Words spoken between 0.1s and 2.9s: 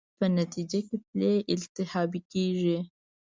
په نتېجه کې پلې التهابي کېږي.